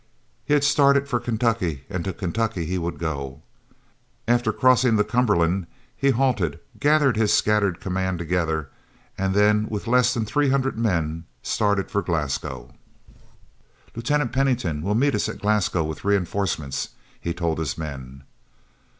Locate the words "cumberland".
5.03-5.67